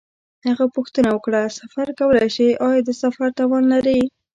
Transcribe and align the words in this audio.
هغه 0.47 0.65
پوښتنه 0.75 1.09
وکړه: 1.11 1.41
سفر 1.59 1.87
کولای 1.99 2.29
شې؟ 2.35 2.47
آیا 2.67 2.81
د 2.87 2.89
سفر 3.03 3.27
توان 3.39 3.63
لرې؟ 3.73 3.99